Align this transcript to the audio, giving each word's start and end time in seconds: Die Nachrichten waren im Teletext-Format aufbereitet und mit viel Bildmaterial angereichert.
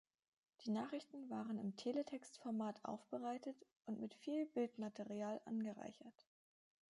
Die 0.65 0.71
Nachrichten 0.71 1.29
waren 1.29 1.59
im 1.59 1.75
Teletext-Format 1.75 2.83
aufbereitet 2.85 3.55
und 3.85 3.99
mit 3.99 4.15
viel 4.15 4.47
Bildmaterial 4.47 5.39
angereichert. 5.45 6.25